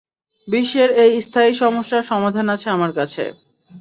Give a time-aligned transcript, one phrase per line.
[0.47, 3.23] বিশ্বের এই স্থায়ী সমস্যার, সমাধান আছে আমার কাছে।